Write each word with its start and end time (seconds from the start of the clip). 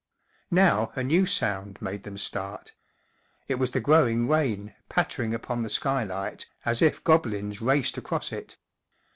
Now 0.49 0.91
a 0.95 1.03
new 1.03 1.27
sound 1.27 1.79
made 1.79 2.01
them 2.01 2.17
start. 2.17 2.73
It 3.47 3.59
was 3.59 3.69
the 3.69 3.79
growing 3.79 4.27
rain, 4.27 4.73
pattering 4.89 5.31
upon 5.31 5.61
the 5.61 5.69
skylight, 5.69 6.49
as 6.65 6.81
if 6.81 7.03
goblins 7.03 7.61
raced 7.61 7.99
across 7.99 8.31
it. 8.31 8.57